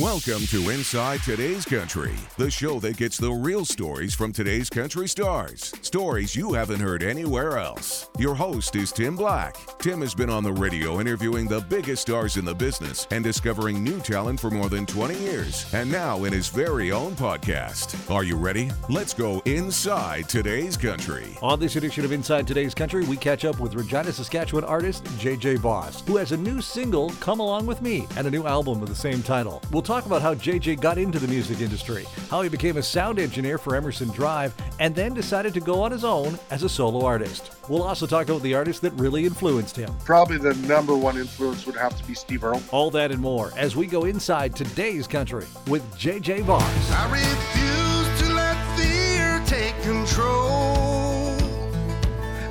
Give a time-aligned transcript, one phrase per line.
[0.00, 5.06] Welcome to Inside Today's Country, the show that gets the real stories from today's country
[5.06, 5.70] stars.
[5.82, 8.08] Stories you haven't heard anywhere else.
[8.18, 9.54] Your host is Tim Black.
[9.80, 13.84] Tim has been on the radio interviewing the biggest stars in the business and discovering
[13.84, 18.10] new talent for more than 20 years, and now in his very own podcast.
[18.10, 18.70] Are you ready?
[18.88, 21.36] Let's go inside today's country.
[21.42, 25.58] On this edition of Inside Today's Country, we catch up with Regina, Saskatchewan artist JJ
[25.58, 28.88] Voss, who has a new single, Come Along With Me, and a new album with
[28.88, 29.60] the same title.
[29.70, 33.18] We'll talk about how JJ got into the music industry, how he became a sound
[33.18, 37.04] engineer for Emerson Drive, and then decided to go on his own as a solo
[37.04, 37.52] artist.
[37.68, 39.94] We'll also talk about the artist that really influenced him.
[40.04, 42.62] Probably the number one influence would have to be Steve Earle.
[42.70, 46.62] All that and more as we go inside today's country with JJ Voss.
[46.92, 51.36] I refuse to let fear take control.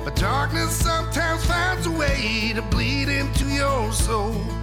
[0.04, 4.61] But darkness sometimes finds a way to bleed into your soul.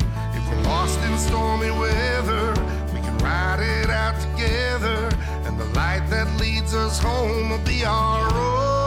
[0.49, 2.51] We're lost in stormy weather,
[2.93, 5.09] we can ride it out together.
[5.45, 8.78] And the light that leads us home will be our own.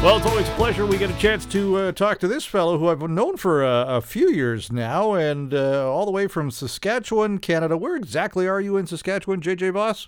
[0.00, 0.86] Well, it's always a pleasure.
[0.86, 3.84] We get a chance to uh, talk to this fellow who I've known for uh,
[3.96, 7.76] a few years now, and uh, all the way from Saskatchewan, Canada.
[7.76, 10.06] Where exactly are you in Saskatchewan, JJ Voss?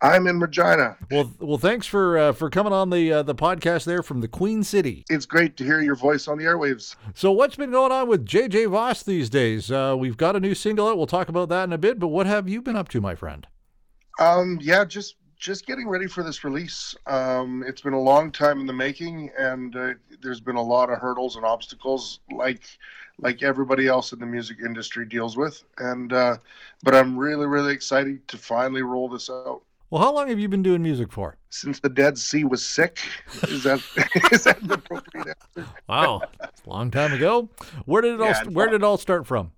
[0.00, 0.96] I'm in Regina.
[1.10, 4.28] Well, well, thanks for uh, for coming on the uh, the podcast there from the
[4.28, 5.04] Queen City.
[5.10, 6.96] It's great to hear your voice on the airwaves.
[7.14, 9.70] So, what's been going on with JJ Voss these days?
[9.70, 10.96] Uh, we've got a new single out.
[10.96, 11.98] We'll talk about that in a bit.
[11.98, 13.46] But what have you been up to, my friend?
[14.18, 16.94] Um, yeah, just just getting ready for this release.
[17.06, 20.90] Um, it's been a long time in the making, and uh, there's been a lot
[20.90, 22.62] of hurdles and obstacles, like
[23.20, 25.62] like everybody else in the music industry deals with.
[25.78, 26.36] And uh,
[26.82, 29.62] but I'm really really excited to finally roll this out.
[29.90, 31.38] Well, how long have you been doing music for?
[31.48, 33.00] Since the Dead Sea was sick,
[33.48, 33.80] is that
[34.32, 35.70] is that an appropriate answer?
[35.88, 36.22] Wow,
[36.66, 37.48] long time ago.
[37.86, 39.52] Where did it all Yeah, Where did it all start from?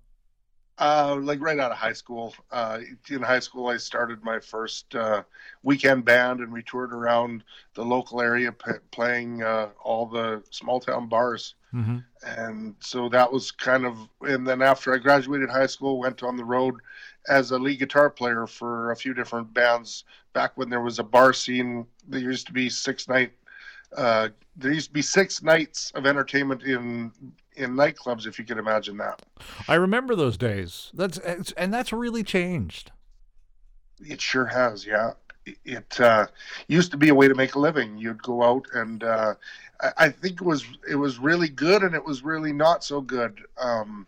[0.81, 2.33] Uh, like right out of high school.
[2.51, 2.79] Uh,
[3.11, 5.21] in high school, I started my first uh,
[5.61, 7.43] weekend band, and we toured around
[7.75, 11.53] the local area p- playing uh, all the small town bars.
[11.71, 11.97] Mm-hmm.
[12.25, 13.95] And so that was kind of.
[14.21, 16.77] And then after I graduated high school, went on the road
[17.29, 20.05] as a lead guitar player for a few different bands.
[20.33, 23.33] Back when there was a bar scene, there used to be six night.
[23.95, 27.11] Uh, there used to be six nights of entertainment in
[27.55, 29.21] in nightclubs, if you can imagine that.
[29.67, 30.91] I remember those days.
[30.93, 32.91] That's and that's really changed.
[33.99, 35.11] It sure has, yeah.
[35.65, 36.27] It- uh,
[36.67, 37.97] used to be a way to make a living.
[37.97, 39.33] You'd go out, and uh,
[39.81, 43.01] I, I think it was it was really good, and it was really not so
[43.01, 43.41] good.
[43.59, 44.05] Um,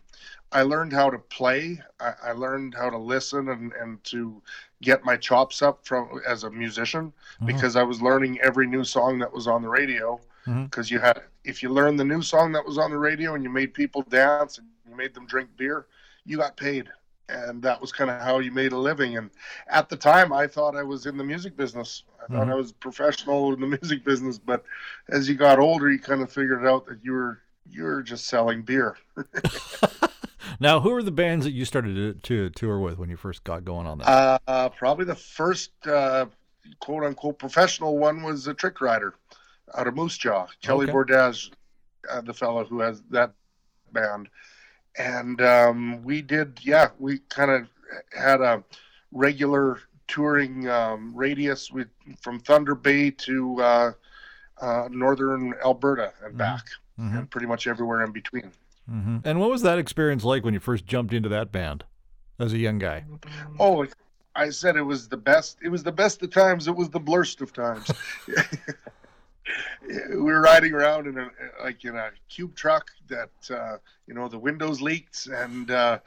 [0.52, 1.80] I learned how to play.
[1.98, 4.40] I, I learned how to listen and, and to
[4.82, 7.12] get my chops up from as a musician
[7.44, 10.20] because I was learning every new song that was on the radio.
[10.44, 13.44] Because you had, if you learned the new song that was on the radio and
[13.44, 15.86] you made people dance and you made them drink beer,
[16.24, 16.88] you got paid
[17.28, 19.16] and that was kind of how you made a living.
[19.16, 19.30] And
[19.68, 22.04] at the time, I thought I was in the music business.
[22.22, 22.50] I thought Mhm.
[22.50, 24.38] I was professional in the music business.
[24.38, 24.64] But
[25.08, 28.26] as you got older, you kind of figured out that you were you were just
[28.26, 28.96] selling beer.
[30.60, 33.44] Now, who are the bands that you started to, to tour with when you first
[33.44, 34.14] got going on that?
[34.46, 36.26] Uh, probably the first uh,
[36.80, 39.14] quote unquote professional one was a Trick Rider
[39.76, 40.46] out of Moose Jaw.
[40.62, 40.92] Kelly Okay.
[40.92, 41.50] Bordaz,
[42.10, 43.32] uh, the fellow who has that
[43.92, 44.28] band.
[44.98, 47.68] And um, we did, yeah, we kind of
[48.16, 48.62] had a
[49.12, 51.88] regular touring um, radius with
[52.20, 53.92] from Thunder Bay to uh,
[54.60, 56.38] uh, northern Alberta and Mhm.
[56.38, 56.64] back,
[57.00, 57.18] Mhm.
[57.18, 58.52] and pretty much everywhere in between.
[58.88, 61.84] hmm And what was that experience like when you first jumped into that band
[62.38, 63.04] as a young guy?
[63.58, 63.86] Oh,
[64.36, 65.58] I said it was the best.
[65.62, 66.68] It was the best of times.
[66.68, 67.90] It was the blurst of times.
[69.88, 71.30] we were riding around in a
[71.62, 73.76] like in a cube truck that uh,
[74.06, 75.98] you know the windows leaked and uh,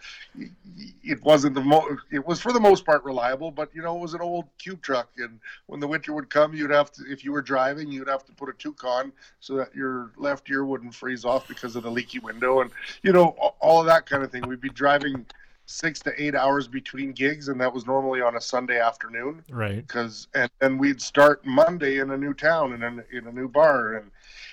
[1.03, 3.99] it wasn't the mo- it was for the most part reliable but you know it
[3.99, 7.23] was an old cube truck and when the winter would come you'd have to if
[7.23, 10.65] you were driving you'd have to put a toque on so that your left ear
[10.65, 12.71] wouldn't freeze off because of the leaky window and
[13.03, 14.47] you know all of that kind of thing.
[14.47, 15.25] We'd be driving
[15.69, 19.85] six to eight hours between gigs and that was normally on a sunday afternoon Right.
[19.85, 23.47] because and then we'd start Monday in a new town in a in a new
[23.49, 24.09] bar and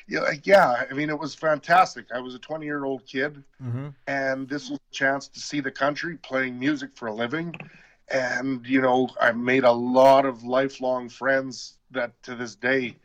[0.06, 0.84] yeah, like, yeah.
[0.90, 2.04] I mean, it was fantastic.
[2.14, 3.88] I was a 20 year old kid, Mm-hmm.
[4.06, 7.54] and this was a chance to see the country playing music for a living.
[8.12, 12.96] And you know, I made a lot of lifelong friends that to this day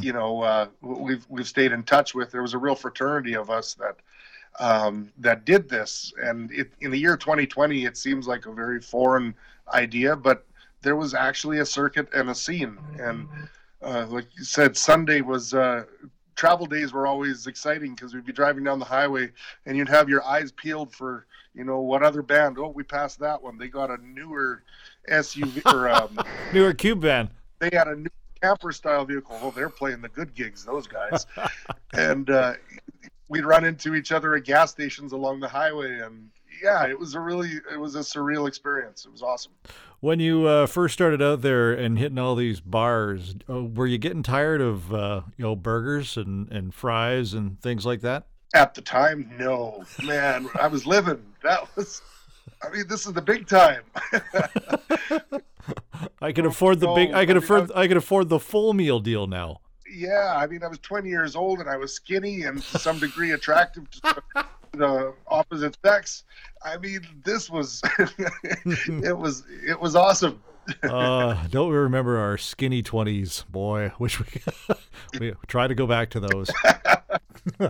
[0.00, 2.30] you know, uh, we've we've stayed in touch with.
[2.30, 3.96] There was a real fraternity of us that
[4.58, 8.80] um, that did this, and it, in the year 2020, it seems like a very
[8.80, 9.34] foreign
[9.72, 10.46] idea, but
[10.82, 13.28] there was actually a circuit and a scene, and
[13.82, 15.54] uh, like you said, Sunday was.
[15.54, 15.84] Uh,
[16.36, 19.30] travel days were always exciting because we'd be driving down the highway
[19.66, 23.20] and you'd have your eyes peeled for you know what other band oh we passed
[23.20, 24.64] that one they got a newer
[25.08, 26.18] suv or um,
[26.52, 27.30] Newer cube van.
[27.60, 28.10] they had a new
[28.44, 29.38] camper style vehicle.
[29.42, 31.26] Oh, they're playing the good gigs, those guys.
[31.94, 32.54] and uh,
[33.28, 36.30] we'd run into each other at gas stations along the highway, and
[36.62, 39.04] yeah, it was a really, it was a surreal experience.
[39.04, 39.52] It was awesome.
[40.00, 43.98] When you uh, first started out there and hitting all these bars, uh, were you
[43.98, 48.26] getting tired of uh, you know burgers and, and fries and things like that?
[48.54, 51.24] At the time, no, man, I was living.
[51.42, 52.02] That was,
[52.62, 53.82] I mean, this is the big time.
[56.20, 57.12] I can afford the big.
[57.12, 57.72] I can afford.
[57.74, 59.60] I can afford the full meal deal now.
[59.94, 62.98] Yeah, I mean, I was 20 years old and I was skinny and to some
[62.98, 64.22] degree attractive to
[64.72, 66.24] the opposite sex.
[66.64, 67.80] I mean, this was
[68.66, 70.42] it was it was awesome.
[70.82, 73.92] Uh, don't we remember our skinny twenties, boy?
[73.98, 74.26] Wish we
[75.20, 76.50] we try to go back to those.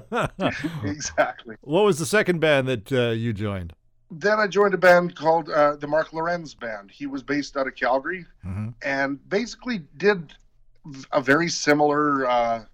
[0.84, 1.56] exactly.
[1.62, 3.72] what was the second band that uh, you joined?
[4.10, 6.90] Then I joined a band called uh, the Mark Lorenz Band.
[6.90, 8.74] He was based out of Calgary Mhm.
[8.82, 10.34] and basically did
[11.12, 12.26] a very similar.
[12.26, 12.64] Uh,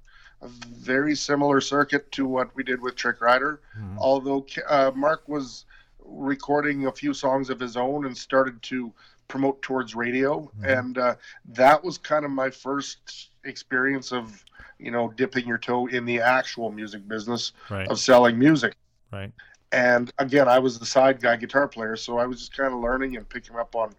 [0.43, 3.99] a very similar circuit to what we did with Trick Rider, Mhm.
[3.99, 5.67] although uh, Mark was
[6.03, 8.91] recording a few songs of his own and started to
[9.29, 10.79] promote towards radio Mhm.
[10.79, 11.15] and uh,
[11.45, 14.43] that was kind of my first experience of
[14.79, 18.75] you know dipping your toe in the actual music business Right, of selling music
[19.12, 19.31] right.
[19.73, 22.81] and again i was the side guy guitar player so i was just kind of
[22.81, 23.93] learning and picking up on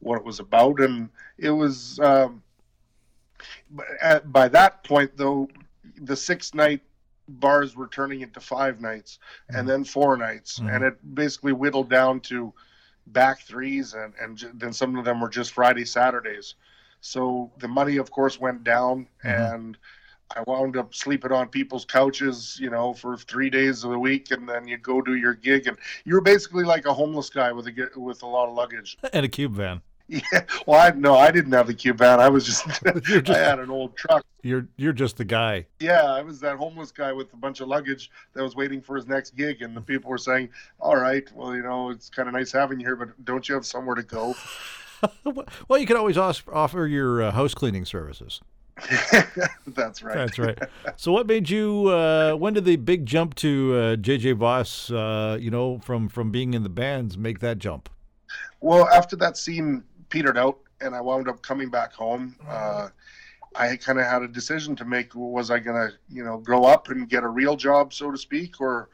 [0.00, 1.08] what it was about and
[1.38, 2.42] it was um,
[3.70, 5.48] but at, by that point though
[6.02, 6.80] the six night
[7.28, 9.18] bars were turning into five nights
[9.50, 9.58] Mhm.
[9.58, 10.74] and then four nights Mhm.
[10.74, 12.52] and it basically whittled down to
[13.08, 16.54] back threes and, and ju- then some of them were just friday saturdays
[17.00, 19.52] so the money of course went down Mhm.
[19.54, 19.78] and
[20.34, 24.32] I wound up sleeping on people's couches, you know, for three days of the week,
[24.32, 27.68] and then you go do your gig, and you're basically like a homeless guy with
[27.68, 28.98] a with a lot of luggage.
[29.12, 29.82] And a cube van.
[30.32, 32.20] Yeah, well, I no, I didn't have the cube van.
[32.20, 32.64] I was just,
[33.02, 34.24] just I had an old truck.
[34.42, 35.66] You're you're just the guy.
[35.80, 38.94] Yeah, I was that homeless guy with a bunch of luggage that was waiting for
[38.94, 42.28] his next gig, and the people were saying, "All right, well, you know, it's kind
[42.28, 44.36] of nice having you here, but don't you have somewhere to go?"
[45.66, 48.40] well, you can always offer your uh, house cleaning services.
[49.66, 50.14] That's right.
[50.14, 50.58] That's right.
[50.96, 51.88] so, what made you?
[51.88, 54.88] Uh, when did the big jump to uh, JJ Voss?
[54.88, 57.88] Uh, you know, from from being in the bands, make that jump?
[58.60, 62.88] Well, after that scene petered out and I wound up coming back home, uh,
[63.54, 65.14] I kind of had a decision to make.
[65.14, 68.18] Was I going to, you know, grow up and get a real job, so to
[68.18, 68.90] speak, or,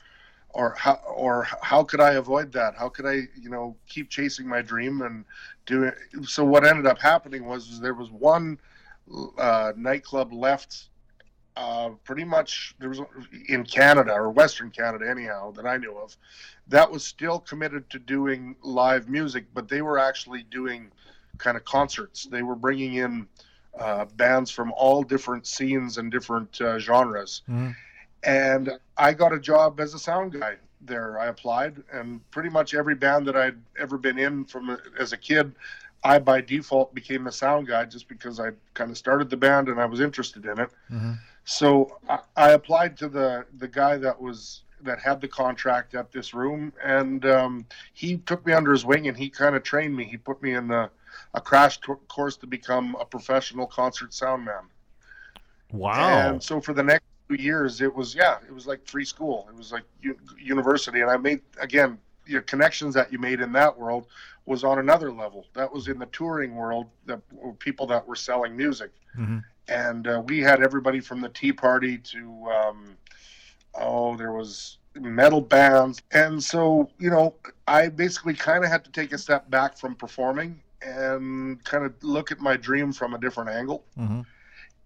[0.50, 2.76] or how, or how could I avoid that?
[2.76, 5.24] How could I, you know, keep chasing my dream and
[5.66, 5.94] do it?
[6.24, 8.60] So what ended up happening was, was there was one
[9.38, 10.88] uh, nightclub left.
[11.54, 13.00] Uh, pretty much there was
[13.48, 16.16] in Canada or Western Canada anyhow that I knew of
[16.68, 20.90] that was still committed to doing live music, but they were actually doing
[21.36, 22.24] kind of concerts.
[22.24, 23.26] They were bringing in
[23.78, 27.42] uh, bands from all different scenes and different uh, genres.
[27.48, 27.74] Mhm.
[28.22, 31.18] And I got a job as a sound guy there.
[31.18, 35.16] I applied, and pretty much every band that I'd ever been in from as a
[35.16, 35.52] kid,
[36.04, 39.68] I by default became a sound guy just because I kind of started the band
[39.68, 40.70] and I was interested in it.
[40.90, 41.12] Mm-hmm.
[41.44, 46.12] So I, I applied to the the guy that was that had the contract at
[46.12, 49.96] this room, and um, he took me under his wing and he kind of trained
[49.96, 50.04] me.
[50.04, 50.90] He put me in the,
[51.34, 54.64] a crash t- course to become a professional concert sound man.
[55.72, 56.30] Wow.
[56.30, 59.46] And so for the next two years, it was yeah, it was like free school.
[59.48, 63.52] It was like u- university, and I made again your connections that you made in
[63.52, 64.06] that world
[64.46, 65.46] was on another level.
[65.54, 67.20] That was in the touring world, that
[67.58, 69.38] people that were selling music hmm
[69.68, 72.96] and uh, we had everybody from the Tea Party to um,
[73.74, 77.34] oh, there was metal bands, and so you know,
[77.66, 81.94] I basically kind of had to take a step back from performing and kind of
[82.02, 83.84] look at my dream from a different angle.
[83.96, 84.20] hmm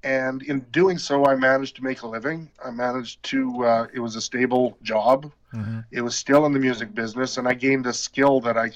[0.03, 2.51] And in doing so, I managed to make a living.
[2.65, 3.65] I managed to.
[3.65, 5.33] Uh, it was a stable job.
[5.51, 8.73] hmm It was still in the music business, and I gained a skill that I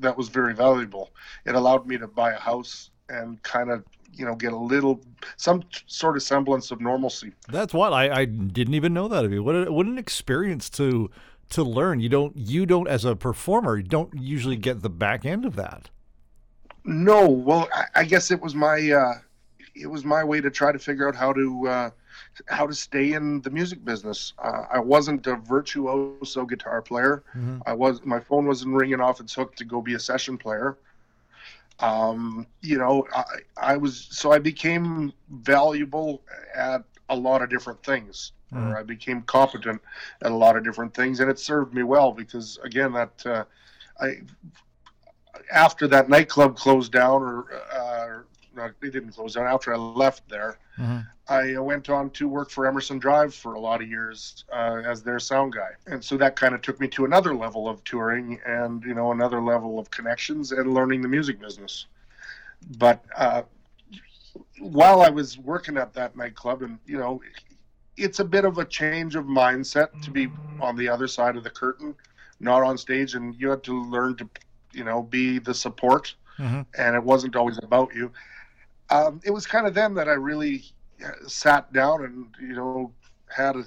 [0.00, 1.10] that was very valuable.
[1.46, 3.84] It allowed me to buy a house and kind of
[4.18, 5.00] you know get a little
[5.36, 7.32] some sort of semblance of normalcy.
[7.48, 9.42] That's what I, I didn't even know that of you.
[9.42, 11.10] What a, what an experience to
[11.50, 12.00] to learn.
[12.00, 15.56] You don't you don't as a performer you don't usually get the back end of
[15.56, 15.90] that.
[16.84, 19.14] No, well, I, I guess it was my uh,
[19.74, 21.90] it was my way to try to figure out how to uh,
[22.46, 24.32] how to stay in the music business.
[24.42, 27.22] Uh, I wasn't a virtuoso guitar player.
[27.36, 27.62] Mhm.
[27.66, 30.78] I was my phone wasn't ringing off its hook to go be a session player.
[31.80, 33.24] Um, you know, I,
[33.56, 36.22] I was so I became valuable
[36.54, 38.32] at a lot of different things.
[38.52, 38.72] Mhm.
[38.72, 39.80] Or I became competent
[40.22, 43.44] at a lot of different things, and it served me well because again, that uh,
[44.00, 44.22] I
[45.52, 48.22] after that nightclub closed down, or uh,
[48.60, 49.46] it didn't close down.
[49.46, 51.06] After I left there, Mhm.
[51.28, 55.02] I went on to work for Emerson Drive for a lot of years uh, as
[55.02, 58.40] their sound guy, and so that kind of took me to another level of touring
[58.46, 61.86] and you know another level of connections and learning the music business.
[62.78, 63.42] But uh,
[64.60, 67.20] while I was working at that nightclub, and you know,
[67.96, 70.28] it's a bit of a change of mindset to be
[70.60, 71.94] on the other side of the curtain,
[72.40, 74.28] not on stage, and you had to learn to,
[74.72, 76.66] you know, be the support, Mhm.
[76.76, 78.12] and it wasn't always about you.
[78.90, 80.64] Um, it was kind of then that I really
[81.04, 82.92] uh, sat down and you know
[83.28, 83.64] had a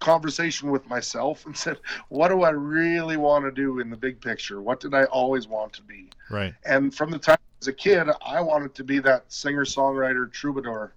[0.00, 1.78] conversation with myself and said,
[2.08, 4.60] "What do I really want to do in the big picture?
[4.60, 6.54] What did I always want to be?" Right.
[6.64, 10.94] And from the time as a kid, I wanted to be that singer songwriter troubadour.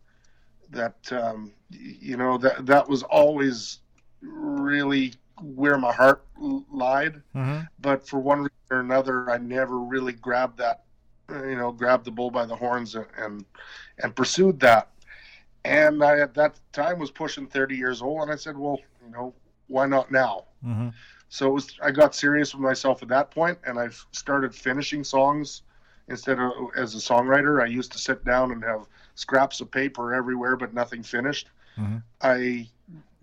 [0.71, 3.79] That um, you know that that was always
[4.21, 7.21] really where my heart lied.
[7.33, 10.83] hmm But for one reason or another, I never really grabbed that,
[11.29, 13.45] you know, grabbed the bull by the horns and and,
[14.03, 14.89] and pursued that.
[15.65, 19.11] And I at that time was pushing 30 years old, and I said, well, you
[19.11, 19.33] know,
[19.67, 20.45] why not now?
[20.63, 20.89] hmm
[21.29, 25.03] So it was, I got serious with myself at that point, and I started finishing
[25.03, 25.63] songs
[26.07, 27.61] instead of as a songwriter.
[27.61, 31.49] I used to sit down and have scraps of paper everywhere, but nothing finished.
[31.77, 32.01] Mhm.
[32.21, 32.69] I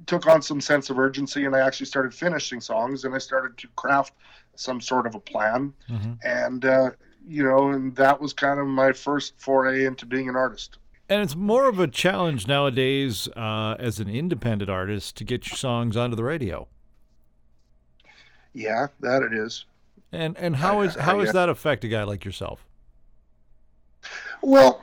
[0.06, 3.56] took on some sense of urgency, and I actually started finishing songs, and I started
[3.58, 4.12] to craft
[4.56, 6.90] some sort of a plan, hmm and uh,
[7.26, 10.78] you know, and that was kind of my first foray into being an artist.
[11.09, 15.57] And it's more of a challenge nowadays uh, as an independent artist to get your
[15.57, 16.66] songs onto the radio.
[18.54, 19.66] Yeah, that it is.
[20.12, 22.64] And and how is how does that affect a guy like yourself?
[24.43, 24.81] Well,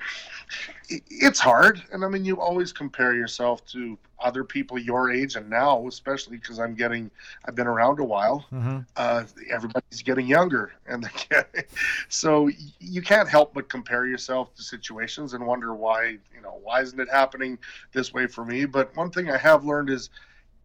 [1.09, 5.49] it's hard, and I mean, you always compare yourself to other people your age, and
[5.49, 7.09] now, especially because I'm getting,
[7.45, 8.45] I've been around a while.
[8.49, 11.63] hmm Uh, everybody's getting younger, and getting,
[12.09, 16.81] so you can't help but compare yourself to situations and wonder why, you know, why
[16.81, 17.57] isn't it happening
[17.93, 18.65] this way for me?
[18.65, 20.09] But one thing I have learned is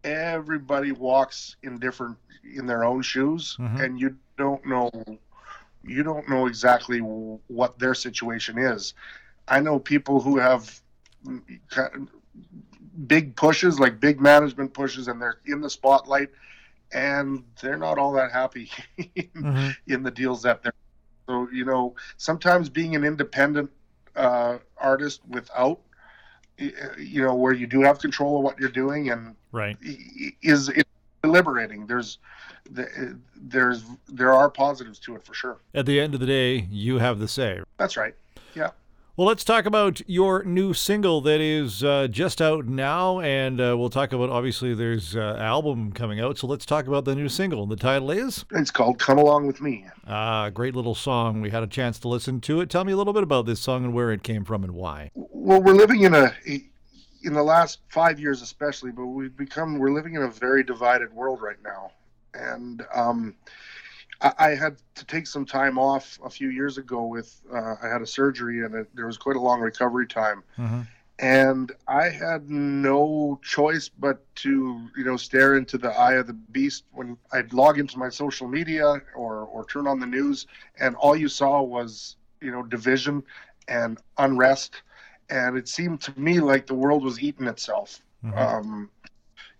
[0.03, 2.17] everybody walks in different
[2.55, 3.83] in their own shoes, Mhm.
[3.83, 4.89] and you don't know
[5.83, 8.93] you don't know exactly what their situation is.
[9.47, 10.81] I know people who have
[13.07, 16.29] big pushes, like big management pushes, and they're in the spotlight,
[16.91, 20.73] and they're not all that happy in, hmm in the deals that they're.
[21.29, 23.69] So you know, sometimes being an independent
[24.15, 25.81] uh, artist without,
[26.57, 29.77] you know, where you do have control of what you're doing and Right.
[30.41, 30.83] is is
[31.25, 31.87] liberating.
[31.87, 32.19] There's
[33.35, 35.57] there's there are positives to it for sure.
[35.73, 37.61] At the end of the day, you have the say.
[37.77, 38.15] That's right.
[38.55, 38.71] Yeah.
[39.17, 43.75] Well, let's talk about your new single that is uh, just out now, and uh,
[43.75, 46.37] we'll talk about obviously there's uh, album coming out.
[46.37, 47.65] So let's talk about the new single.
[47.65, 51.41] The title is It's called "Come Along with Me." ah, great little song.
[51.41, 52.69] We had a chance to listen to it.
[52.69, 55.09] Tell me a little bit about this song and where it came from and why.
[55.15, 56.31] Well, we're living in a
[57.23, 61.11] in the last five years, especially, but we've become we're living in a very divided
[61.11, 61.91] world right now,
[62.35, 63.33] and um,
[64.21, 67.03] I, I had to take some time off a few years ago.
[67.05, 70.43] With uh, I had a surgery, and it, there was quite a long recovery time.
[70.55, 70.81] hmm
[71.19, 76.33] and I had no choice but to, you know, stare into the eye of the
[76.33, 80.45] beast when I'd log into my social media or or turn on the news,
[80.79, 83.23] and all you saw was, you know, division
[83.67, 84.83] and unrest,
[85.29, 88.01] and it seemed to me like the world was eating itself.
[88.23, 88.37] Mhm.
[88.37, 88.89] Um,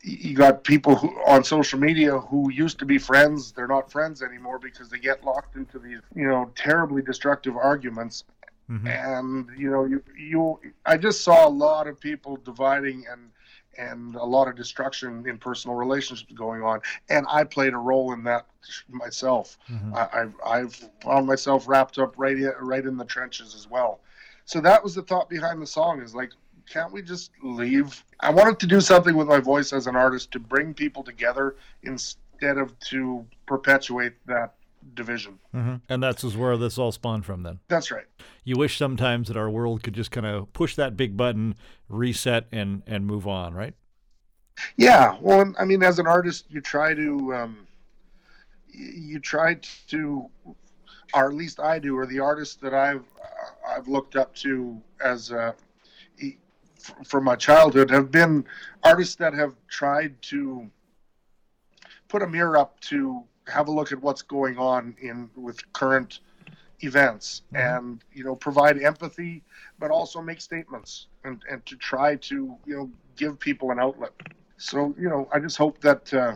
[0.07, 4.21] you got people who on social media who used to be friends; they're not friends
[4.21, 8.23] anymore because they get locked into these, you know, terribly destructive arguments
[8.69, 8.85] Mhm.
[8.85, 13.31] and you know you you i just saw a lot of people dividing and
[13.77, 18.11] and a lot of destruction in personal relationships going on and i played a role
[18.11, 18.45] in that
[18.89, 19.95] myself Mhm.
[19.95, 24.01] I, I've, I've found myself wrapped up right right in the trenches as well
[24.43, 26.31] so that was the thought behind the song is like
[26.69, 30.31] can't we just leave i wanted to do something with my voice as an artist
[30.31, 34.53] to bring people together instead of to perpetuate that
[34.93, 35.81] division Mhm.
[35.89, 37.43] And that's is where this all spawned from.
[37.43, 38.05] Then that's right
[38.47, 41.55] you wish sometimes that our world could just kind of push that big button,
[41.89, 43.53] reset, and and move on.
[43.53, 43.73] Right.
[44.77, 47.67] Yeah, well, I mean, as an artist, you try to, um,
[48.69, 49.55] you try
[49.89, 50.29] to,
[51.13, 54.81] or at least I do, or the artists that I've uh, I've looked up to
[55.03, 55.51] as, uh,
[57.05, 58.45] from my childhood have been
[58.83, 60.69] artists that have tried to
[62.07, 66.19] put a mirror up to have a look at what's going on in with current
[66.81, 67.77] events mm-hmm.
[67.77, 69.43] and you know provide empathy
[69.79, 74.11] but also make statements and and to try to you know give people an outlet
[74.57, 76.35] so you know i just hope that uh,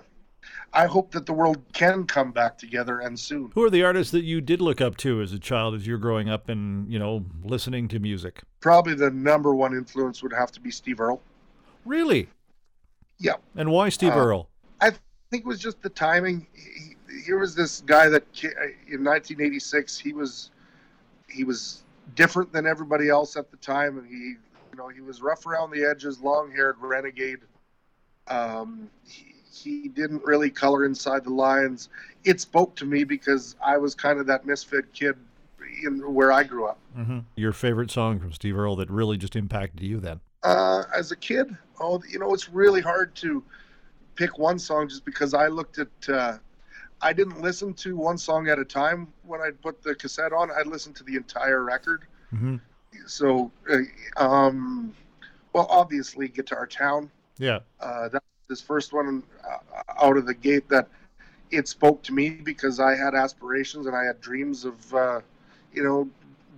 [0.74, 3.52] I hope that the world can come back together and soon.
[3.54, 5.98] Who are the artists that you did look up to as a child as you're
[5.98, 8.42] growing up and, you know, listening to music?
[8.62, 11.22] Probably the number one influence would have to be Steve Earle.
[11.86, 12.30] Really?
[13.20, 13.36] Yeah.
[13.56, 14.50] And why Steve uh, Earle?
[14.80, 14.92] I
[15.30, 16.48] think it was just the timing.
[16.54, 20.52] He, here was this guy that in 1986 he was
[21.30, 21.84] he was
[22.16, 24.36] different than everybody else at the time and he
[24.72, 27.40] you know he was rough around the edges long-haired renegade
[28.28, 31.90] um, he, he didn't really color inside the lines.
[32.24, 35.16] It spoke to me because I was kind of that misfit kid
[35.84, 36.80] in where I grew up.
[36.98, 37.20] Mm-hmm.
[37.36, 40.20] Your favorite song from Steve Earle that really just impacted you then?
[40.44, 43.44] Uh, as a kid, oh, you know, it's really hard to
[44.16, 46.10] pick one song just because I looked at.
[46.10, 46.38] Uh,
[47.04, 50.52] I didn't listen to one song at a time when I put the cassette on.
[50.52, 52.04] I listened to the entire record.
[52.34, 52.58] Mm-hmm.
[53.08, 54.94] So, uh, um,
[55.54, 57.10] well, obviously, Guitar Town.
[57.38, 57.60] Yeah.
[57.80, 60.90] Uh, that this first one uh, out of the gate that
[61.52, 65.22] it spoke to me because I had aspirations and I had dreams of, uh,
[65.74, 66.10] you know,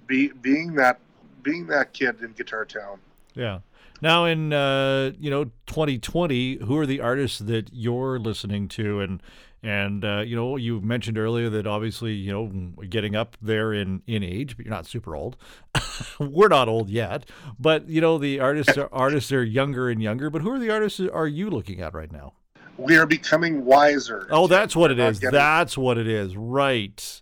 [0.07, 0.99] be, being that
[1.43, 2.99] being that kid in Guitar Town.
[3.35, 3.59] Yeah.
[4.01, 9.21] Now in uh, you know 2020, who are the artists that you're listening to and
[9.63, 14.01] and uh, you know, you mentioned earlier that obviously, you know, getting up there in
[14.05, 15.37] in age, but you're not super old.
[16.19, 17.25] We're not old yet,
[17.57, 20.29] but you know, the artists are artists are younger and younger.
[20.29, 22.33] But who are the artists are you looking at right now?
[22.77, 24.27] We are becoming wiser.
[24.29, 25.19] Oh, that's what it is.
[25.19, 25.33] Getting...
[25.33, 26.35] That's what it is.
[26.35, 27.21] Right.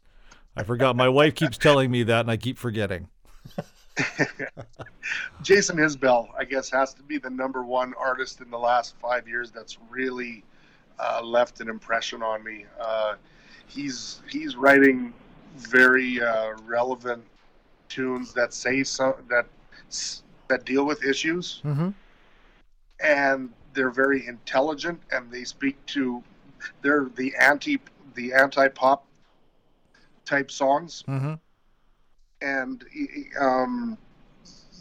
[0.56, 0.96] I forgot.
[0.96, 3.08] My wife keeps telling me that, and I keep forgetting.
[5.42, 9.28] Jason Isbell, I guess, has to be the number one artist in the last five
[9.28, 10.44] years that's really
[11.00, 12.66] uh, left an impression on me.
[12.80, 13.16] Uh,
[13.68, 15.14] he's he's writing
[15.58, 17.24] very uh, relevant
[17.90, 19.46] tunes that say some that
[20.48, 21.90] that deal with issues, mm-hmm.
[23.00, 26.22] and they're very intelligent and they speak to
[26.82, 27.80] they're the anti
[28.16, 29.06] the anti pop
[30.26, 31.34] type songs, mm-hmm.
[32.42, 32.86] and
[33.40, 33.98] um,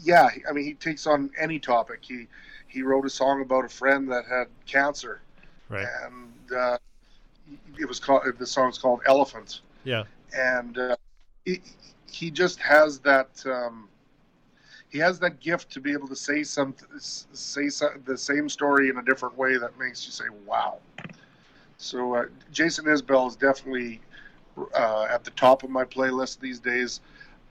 [0.03, 1.99] yeah, I mean he takes on any topic.
[2.01, 2.27] He
[2.67, 5.21] he wrote a song about a friend that had cancer
[5.71, 5.87] Right.
[6.03, 6.77] And uh,
[7.79, 9.61] it was called the song's called Elephant.
[9.83, 10.03] Yeah.
[10.35, 10.95] And uh,
[11.45, 11.61] he,
[12.11, 13.87] he just has that um,
[14.89, 18.89] he has that gift to be able to say some say some, the same story
[18.89, 20.79] in a different way that makes you say wow.
[21.77, 24.01] So uh, Jason Isbell is definitely
[24.75, 26.99] uh, at the top of my playlist these days.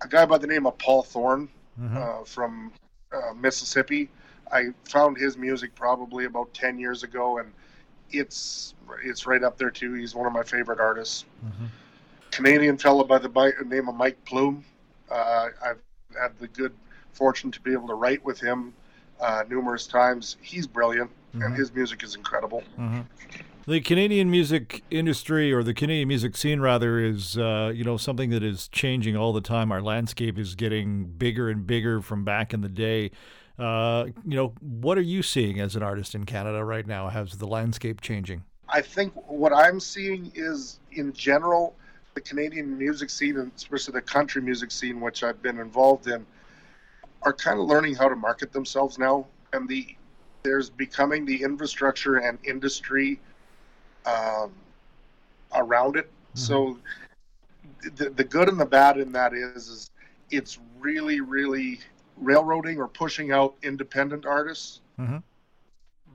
[0.02, 1.48] A guy by the name of Paul Thorn
[1.80, 1.96] mm-hmm.
[1.96, 2.72] Uh, from
[3.12, 4.10] uh, Mississippi.
[4.52, 7.52] I found his music probably about ten years ago, and
[8.12, 9.94] it's it's right up there too.
[9.94, 11.24] He's one of my favorite artists.
[11.44, 11.66] Mm-hmm.
[12.30, 13.28] Canadian fellow by the
[13.66, 14.64] name of Mike Plume.
[15.10, 15.80] Uh, I've
[16.18, 16.72] had the good
[17.12, 18.72] fortune to be able to write with him
[19.20, 20.36] uh, numerous times.
[20.40, 21.42] He's brilliant, mm-hmm.
[21.42, 22.62] and his music is incredible.
[22.78, 23.00] Mm-hmm.
[23.66, 28.30] The Canadian music industry, or the Canadian music scene, rather, is uh, you know something
[28.30, 29.70] that is changing all the time.
[29.70, 33.10] Our landscape is getting bigger and bigger from back in the day.
[33.60, 37.08] Uh, you know, what are you seeing as an artist in Canada right now?
[37.08, 38.42] How's the landscape changing?
[38.68, 41.74] I think what I'm seeing is, in general,
[42.14, 46.24] the Canadian music scene, and especially the country music scene, which I've been involved in,
[47.22, 49.94] are kind of learning how to market themselves now, and the
[50.42, 53.20] there's becoming the infrastructure and industry
[54.06, 54.52] um,
[55.54, 56.06] around it.
[56.06, 56.38] Mm-hmm.
[56.38, 56.78] So
[57.96, 59.90] the, the good and the bad in that is, is
[60.30, 61.80] it's really, really
[62.20, 64.80] railroading or pushing out independent artists.
[64.98, 65.18] Mm-hmm.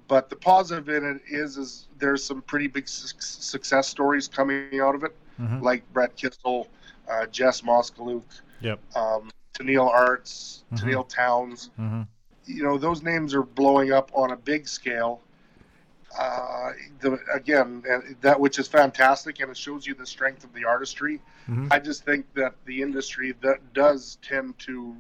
[0.08, 4.80] But the positive in it is, is there's some pretty big su- success stories coming
[4.80, 5.62] out of it, mm-hmm.
[5.62, 6.68] like Brett Kissel,
[7.10, 8.80] uh, Jess Moskaluke, yep.
[8.96, 10.88] um, Tenille Arts, mm-hmm.
[10.88, 11.72] Tenille Townes.
[11.80, 12.02] Mm-hmm.
[12.46, 15.22] You know, those names are blowing up on a big scale.
[16.18, 17.84] Uh, the, again,
[18.22, 21.20] that which is fantastic, and it shows you the strength of the artistry.
[21.50, 21.68] Mm-hmm.
[21.72, 24.96] I just think that the industry that does tend to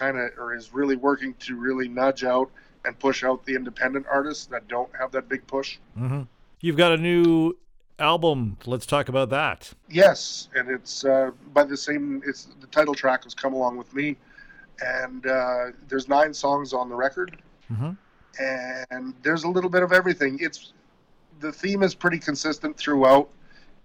[0.00, 2.50] kind of or is really working to really nudge out
[2.84, 5.78] and push out the independent artists that don't have that big push.
[5.98, 6.22] Mm-hmm.
[6.60, 7.56] You've got a new
[7.98, 8.56] album.
[8.64, 9.72] Let's talk about that.
[9.88, 12.22] Yes, and it's uh, by the same.
[12.26, 14.16] It's the title track has come along with me,
[14.80, 17.36] and uh, there's nine songs on the record,
[17.70, 17.90] mm-hmm.
[18.90, 20.38] and there's a little bit of everything.
[20.40, 20.72] It's
[21.40, 23.28] the theme is pretty consistent throughout,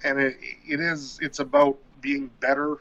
[0.06, 1.20] and it, it is.
[1.22, 2.78] It's about being better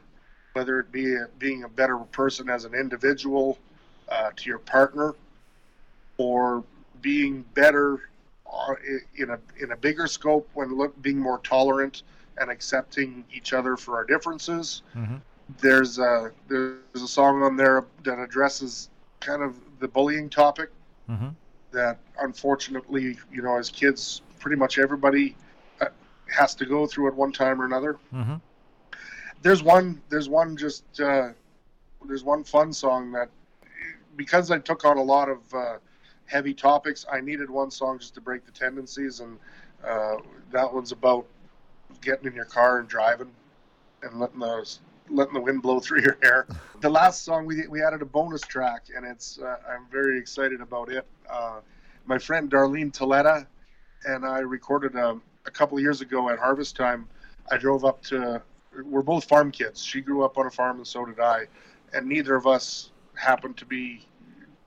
[0.55, 3.59] whether it be a, being a better person as an individual
[4.09, 5.15] uh, to your partner
[6.17, 6.65] or
[7.03, 8.09] being better
[8.51, 8.75] uh,
[9.17, 12.03] in a in a bigger scope when look, being more tolerant
[12.39, 14.83] and accepting each other for our differences.
[14.97, 15.17] Mm-hmm.
[15.61, 18.89] There's a there's a song on there that addresses
[19.21, 20.71] kind of the bullying topic
[21.11, 21.29] Mm-hmm.
[21.73, 25.37] that unfortunately, you know, as kids, pretty much everybody
[25.83, 25.89] uh,
[26.35, 27.99] has to go through at one time or another.
[28.15, 28.37] Mm-hmm.
[29.45, 31.29] There's one there's one just uh,
[32.07, 33.29] there's one fun song that
[34.17, 35.77] because I took on a lot of uh,
[36.25, 39.39] heavy topics, I needed one song just to break the tendencies, and
[39.87, 40.17] uh,
[40.51, 41.27] that one's about
[42.01, 43.31] getting in your car and driving
[44.03, 44.79] and letting the
[45.11, 46.47] letting the wind blow through your hair.
[46.81, 50.63] The last song we we added a bonus track, and it's uh, I'm very excited
[50.63, 51.07] about it.
[51.31, 51.61] Uh,
[52.07, 53.47] my friend Darlene Toletta
[54.07, 57.09] and I recorded a, a couple of years ago at harvest time.
[57.51, 58.43] I drove up to.
[58.83, 59.85] We're both farm kids.
[59.85, 61.47] She grew up on a farm, and so did I.
[61.93, 64.07] And neither of us happened to be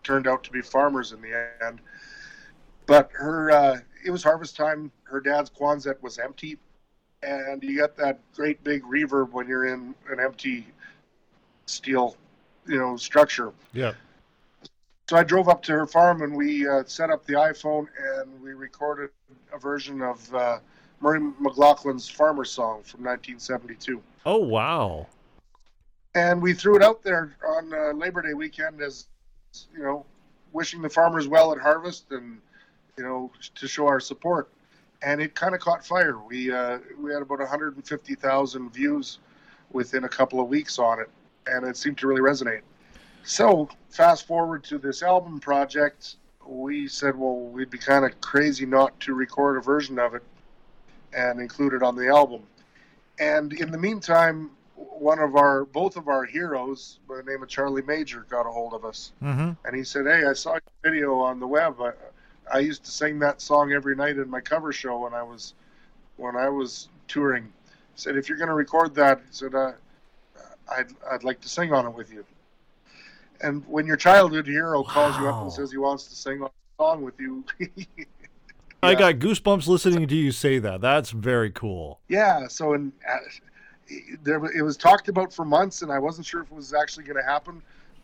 [0.04, 1.82] turned out to be farmers in the end.
[2.86, 4.92] But her, uh, it was harvest time.
[5.04, 6.58] Her dad's Quonset was empty,
[7.22, 10.68] and you get that great big reverb when you're in an empty
[11.66, 12.16] steel,
[12.66, 13.52] you know, structure.
[13.74, 13.94] Yeah.
[15.10, 18.42] So I drove up to her farm and we uh, set up the iPhone and
[18.42, 19.10] we recorded
[19.54, 20.60] a version of uh,
[21.00, 24.02] Murray McLauchlan's Farmer Song from 1972.
[24.26, 25.08] Oh wow.
[26.16, 29.08] And we threw it out there on uh, Labor Day weekend as,
[29.76, 30.06] you know,
[30.52, 32.40] wishing the farmers well at harvest and,
[32.98, 34.50] you know, to show our support.
[35.04, 36.18] And it kind of caught fire.
[36.18, 39.20] We uh, we had about 150,000 views
[39.72, 41.10] within a couple of weeks on it,
[41.46, 42.62] and it seemed to really resonate.
[43.24, 46.16] So, fast forward to this album project,
[46.48, 50.24] we said, well, we'd be kind of crazy not to record a version of it
[51.18, 52.44] and included on the album.
[53.20, 57.50] And in the meantime, one of our, both of our heroes, by the name of
[57.50, 59.12] Charlie Major, got a hold of us.
[59.22, 59.52] Mm-hmm.
[59.66, 61.82] And he said, hey, I saw your video on the web.
[61.82, 61.92] I,
[62.50, 65.56] I used to sing that song every night in my cover show when I was,
[66.16, 67.44] when I was touring.
[67.44, 67.50] He
[67.96, 69.74] said, if you're going to record that, he said, uh,
[70.72, 72.24] I'd, I'd like to sing on it with you
[73.42, 76.50] and when your childhood hero calls you up and says he wants to sing a
[76.78, 77.44] song with you,
[78.84, 80.82] I got goosebumps listening to you say that.
[80.82, 82.00] That's very cool.
[82.08, 82.48] yeah.
[82.48, 83.18] So and uh,
[84.24, 87.06] there it was talked about for months, and I wasn't sure if it was actually
[87.06, 87.62] going to happen,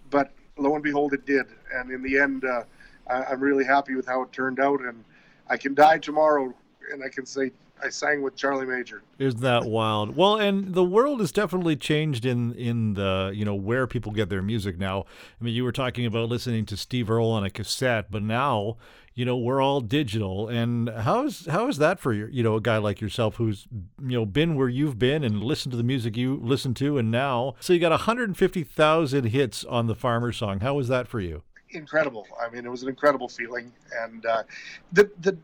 [0.09, 1.45] but lo and behold, it did.
[1.73, 2.63] And in the end, uh,
[3.07, 5.03] I, I'm really happy with how it turned out, and
[5.49, 6.53] I can die tomorrow,
[6.91, 7.51] and I can say
[7.83, 9.01] I sang with Charlie Major.
[9.19, 10.15] Isn't that wild?
[10.15, 14.29] Well, and the world has definitely changed in in the you know where people get
[14.29, 15.05] their music now.
[15.39, 18.77] I mean, you were talking about listening to Steve Earle on a cassette, but now
[19.15, 20.47] you know we're all digital.
[20.47, 22.27] And how's how is that for you?
[22.31, 25.71] You know, a guy like yourself who's you know been where you've been and listened
[25.71, 29.95] to the music you listen to, and now so you got 150,000 hits on the
[29.95, 30.59] Farmer song.
[30.59, 31.43] How was that for you?
[31.75, 32.27] incredible.
[32.41, 34.43] I mean, it was an incredible feeling, and uh,
[34.91, 35.37] the the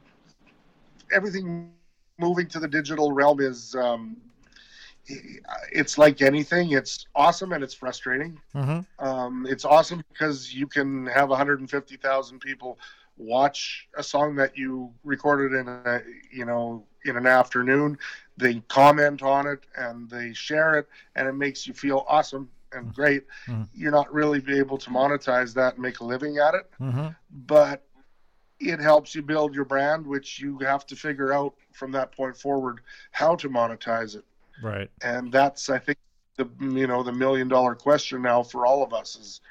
[1.11, 1.71] everything
[2.19, 4.17] moving to the digital realm is um,
[5.71, 6.71] it's like anything.
[6.71, 8.39] It's awesome and it's frustrating.
[8.53, 9.05] Mm-hmm.
[9.05, 12.77] Um, it's awesome because you can have 150,000 people
[13.19, 16.69] watch a song that you recorded in a you know
[17.05, 17.97] in an afternoon.
[18.37, 22.93] They comment on it and they share it, and it makes you feel awesome and
[22.93, 23.25] great.
[23.47, 23.67] Mhm.
[23.73, 27.09] You're not really be able to monetize that and make a living at it, Mm-hmm.
[27.47, 27.85] but
[28.59, 32.37] it helps you build your brand, which you have to figure out from that point
[32.37, 34.25] forward how to monetize it
[34.61, 34.89] Right.
[35.03, 35.97] and that's I think
[36.37, 39.41] the you know the million dollar question now for all of us is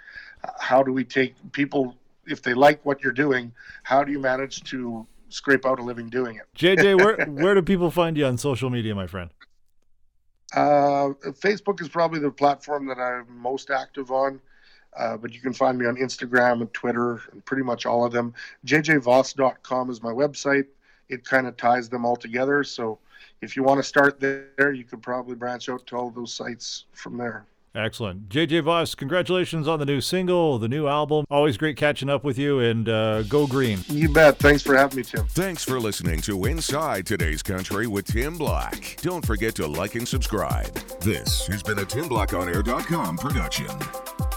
[0.44, 1.97] uh, how do we take people
[2.28, 6.08] if they like what you're doing how do you manage to scrape out a living
[6.08, 6.46] doing it?
[6.56, 9.30] JJ, where where do people find you on social media, my friend?
[10.54, 14.40] uh, facebook is probably the platform that i'm most active on.
[14.96, 18.12] Uh, but you can find me on instagram and twitter and pretty much all of
[18.12, 18.32] them.
[18.64, 20.66] Jjvoss.com is my website.
[21.08, 22.64] It kind of ties them all together.
[22.64, 22.98] So
[23.42, 26.86] if you want to start there you could probably branch out to all those sites
[26.92, 28.28] from there Excellent.
[28.28, 31.24] JJ Voss, congratulations on the new single, the new album.
[31.30, 33.80] Always great catching up with you and uh, go green.
[33.88, 34.38] You bet.
[34.38, 35.26] Thanks for having me, Tim.
[35.26, 38.96] Thanks for listening to Inside Today's Country with Tim Black.
[39.02, 40.72] Don't forget to like and subscribe.
[41.00, 44.27] This has been a TimBlackOnAir.com production.